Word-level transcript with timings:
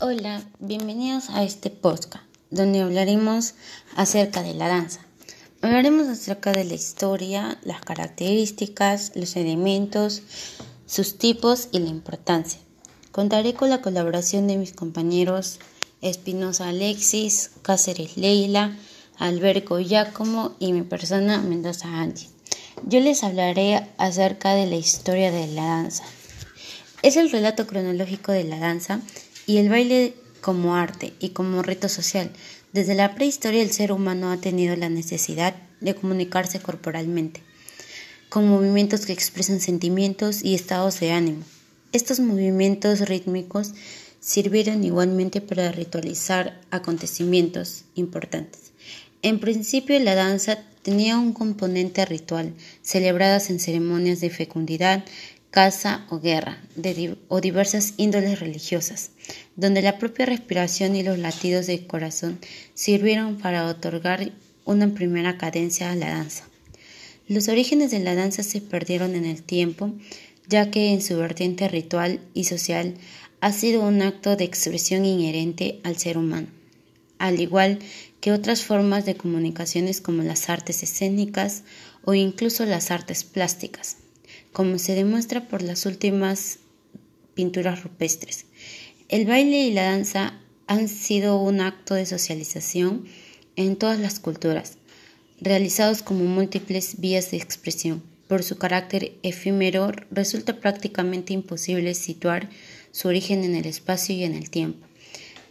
Hola, 0.00 0.42
bienvenidos 0.58 1.30
a 1.30 1.44
este 1.44 1.70
podcast, 1.70 2.24
donde 2.50 2.80
hablaremos 2.80 3.54
acerca 3.94 4.42
de 4.42 4.52
la 4.52 4.66
danza. 4.66 5.00
Hablaremos 5.62 6.08
acerca 6.08 6.50
de 6.50 6.64
la 6.64 6.74
historia, 6.74 7.58
las 7.62 7.80
características, 7.80 9.12
los 9.14 9.36
elementos, 9.36 10.22
sus 10.84 11.16
tipos 11.16 11.68
y 11.70 11.78
la 11.78 11.90
importancia. 11.90 12.58
Contaré 13.12 13.54
con 13.54 13.70
la 13.70 13.82
colaboración 13.82 14.48
de 14.48 14.56
mis 14.56 14.72
compañeros 14.72 15.60
Espinosa 16.02 16.70
Alexis, 16.70 17.52
Cáceres 17.62 18.16
Leila, 18.16 18.76
Alberto 19.16 19.78
Giacomo 19.78 20.56
y 20.58 20.72
mi 20.72 20.82
persona 20.82 21.38
Mendoza 21.38 21.86
Angie. 22.00 22.28
Yo 22.84 22.98
les 22.98 23.22
hablaré 23.22 23.88
acerca 23.96 24.54
de 24.54 24.66
la 24.66 24.76
historia 24.76 25.30
de 25.30 25.46
la 25.46 25.64
danza. 25.64 26.02
Es 27.02 27.16
el 27.16 27.30
relato 27.30 27.68
cronológico 27.68 28.32
de 28.32 28.42
la 28.42 28.58
danza 28.58 29.00
y 29.46 29.58
el 29.58 29.68
baile 29.68 30.14
como 30.40 30.76
arte 30.76 31.14
y 31.20 31.30
como 31.30 31.62
rito 31.62 31.88
social. 31.88 32.30
Desde 32.72 32.94
la 32.94 33.14
prehistoria 33.14 33.62
el 33.62 33.70
ser 33.70 33.92
humano 33.92 34.30
ha 34.30 34.40
tenido 34.40 34.76
la 34.76 34.88
necesidad 34.88 35.54
de 35.80 35.94
comunicarse 35.94 36.60
corporalmente, 36.60 37.42
con 38.28 38.48
movimientos 38.48 39.06
que 39.06 39.12
expresan 39.12 39.60
sentimientos 39.60 40.42
y 40.42 40.54
estados 40.54 41.00
de 41.00 41.12
ánimo. 41.12 41.44
Estos 41.92 42.20
movimientos 42.20 43.00
rítmicos 43.08 43.72
sirvieron 44.20 44.82
igualmente 44.84 45.40
para 45.40 45.70
ritualizar 45.70 46.60
acontecimientos 46.70 47.84
importantes. 47.94 48.72
En 49.22 49.38
principio 49.38 49.98
la 50.00 50.14
danza 50.14 50.58
tenía 50.82 51.18
un 51.18 51.32
componente 51.32 52.04
ritual, 52.04 52.52
celebradas 52.82 53.48
en 53.48 53.60
ceremonias 53.60 54.20
de 54.20 54.30
fecundidad, 54.30 55.04
caza 55.54 56.04
o 56.10 56.18
guerra, 56.18 56.58
o 57.28 57.40
diversas 57.40 57.94
índoles 57.96 58.40
religiosas, 58.40 59.12
donde 59.54 59.82
la 59.82 59.98
propia 59.98 60.26
respiración 60.26 60.96
y 60.96 61.04
los 61.04 61.16
latidos 61.16 61.68
del 61.68 61.86
corazón 61.86 62.40
sirvieron 62.74 63.38
para 63.38 63.68
otorgar 63.68 64.32
una 64.64 64.92
primera 64.94 65.38
cadencia 65.38 65.92
a 65.92 65.94
la 65.94 66.08
danza. 66.08 66.42
Los 67.28 67.46
orígenes 67.46 67.92
de 67.92 68.00
la 68.00 68.16
danza 68.16 68.42
se 68.42 68.60
perdieron 68.62 69.14
en 69.14 69.26
el 69.26 69.44
tiempo, 69.44 69.92
ya 70.48 70.72
que 70.72 70.92
en 70.92 71.00
su 71.00 71.16
vertiente 71.18 71.68
ritual 71.68 72.18
y 72.34 72.44
social 72.44 72.94
ha 73.40 73.52
sido 73.52 73.86
un 73.86 74.02
acto 74.02 74.34
de 74.34 74.42
expresión 74.42 75.04
inherente 75.04 75.78
al 75.84 75.96
ser 75.98 76.18
humano, 76.18 76.48
al 77.18 77.38
igual 77.38 77.78
que 78.20 78.32
otras 78.32 78.64
formas 78.64 79.06
de 79.06 79.14
comunicaciones 79.14 80.00
como 80.00 80.24
las 80.24 80.50
artes 80.50 80.82
escénicas 80.82 81.62
o 82.04 82.14
incluso 82.14 82.64
las 82.64 82.90
artes 82.90 83.22
plásticas 83.22 83.98
como 84.54 84.78
se 84.78 84.94
demuestra 84.94 85.48
por 85.48 85.62
las 85.62 85.84
últimas 85.84 86.60
pinturas 87.34 87.82
rupestres. 87.82 88.46
El 89.08 89.26
baile 89.26 89.64
y 89.64 89.72
la 89.72 89.82
danza 89.82 90.40
han 90.68 90.88
sido 90.88 91.36
un 91.42 91.60
acto 91.60 91.94
de 91.94 92.06
socialización 92.06 93.04
en 93.56 93.74
todas 93.74 93.98
las 93.98 94.20
culturas, 94.20 94.78
realizados 95.40 96.02
como 96.02 96.24
múltiples 96.24 97.00
vías 97.00 97.32
de 97.32 97.38
expresión. 97.38 98.02
Por 98.28 98.44
su 98.44 98.56
carácter 98.56 99.18
efímero, 99.24 99.90
resulta 100.12 100.60
prácticamente 100.60 101.32
imposible 101.32 101.92
situar 101.94 102.48
su 102.92 103.08
origen 103.08 103.42
en 103.42 103.56
el 103.56 103.66
espacio 103.66 104.14
y 104.14 104.22
en 104.22 104.34
el 104.36 104.50
tiempo, 104.50 104.86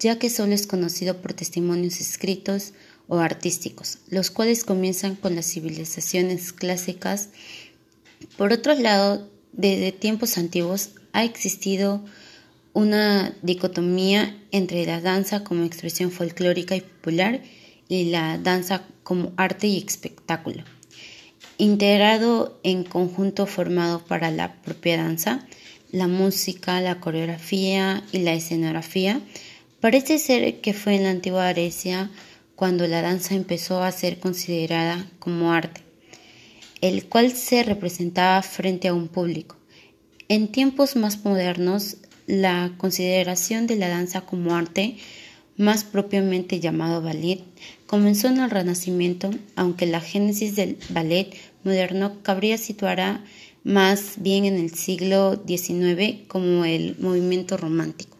ya 0.00 0.18
que 0.18 0.30
solo 0.30 0.54
es 0.54 0.66
conocido 0.66 1.20
por 1.20 1.34
testimonios 1.34 2.00
escritos 2.00 2.72
o 3.08 3.18
artísticos, 3.18 3.98
los 4.08 4.30
cuales 4.30 4.64
comienzan 4.64 5.16
con 5.16 5.36
las 5.36 5.46
civilizaciones 5.46 6.54
clásicas 6.54 7.28
por 8.36 8.52
otro 8.52 8.74
lado, 8.74 9.28
desde 9.52 9.92
tiempos 9.92 10.36
antiguos 10.38 10.90
ha 11.12 11.24
existido 11.24 12.04
una 12.72 13.34
dicotomía 13.40 14.36
entre 14.50 14.84
la 14.84 15.00
danza 15.00 15.44
como 15.44 15.64
expresión 15.64 16.10
folclórica 16.10 16.76
y 16.76 16.82
popular 16.82 17.40
y 17.88 18.10
la 18.10 18.36
danza 18.36 18.82
como 19.02 19.32
arte 19.36 19.66
y 19.66 19.78
espectáculo. 19.78 20.64
Integrado 21.56 22.60
en 22.62 22.84
conjunto 22.84 23.46
formado 23.46 24.04
para 24.04 24.30
la 24.30 24.60
propia 24.60 24.98
danza, 24.98 25.46
la 25.90 26.06
música, 26.06 26.82
la 26.82 27.00
coreografía 27.00 28.04
y 28.12 28.18
la 28.18 28.34
escenografía, 28.34 29.20
parece 29.80 30.18
ser 30.18 30.60
que 30.60 30.74
fue 30.74 30.96
en 30.96 31.04
la 31.04 31.10
antigua 31.10 31.50
Grecia 31.52 32.10
cuando 32.56 32.86
la 32.86 33.00
danza 33.00 33.34
empezó 33.34 33.82
a 33.82 33.92
ser 33.92 34.18
considerada 34.18 35.06
como 35.18 35.52
arte 35.52 35.86
el 36.88 37.06
cual 37.06 37.32
se 37.32 37.62
representaba 37.62 38.42
frente 38.42 38.88
a 38.88 38.94
un 38.94 39.08
público. 39.08 39.56
En 40.28 40.48
tiempos 40.48 40.96
más 40.96 41.24
modernos, 41.24 41.98
la 42.26 42.72
consideración 42.78 43.66
de 43.66 43.76
la 43.76 43.88
danza 43.88 44.22
como 44.22 44.54
arte, 44.54 44.96
más 45.56 45.84
propiamente 45.84 46.60
llamado 46.60 47.00
ballet, 47.00 47.40
comenzó 47.86 48.28
en 48.28 48.40
el 48.40 48.50
Renacimiento, 48.50 49.30
aunque 49.54 49.86
la 49.86 50.00
génesis 50.00 50.56
del 50.56 50.78
ballet 50.90 51.34
moderno 51.64 52.22
cabría 52.22 52.58
situará 52.58 53.24
más 53.64 54.14
bien 54.18 54.44
en 54.44 54.56
el 54.56 54.74
siglo 54.74 55.42
XIX 55.46 56.26
como 56.28 56.64
el 56.64 56.96
movimiento 56.98 57.56
romántico. 57.56 58.15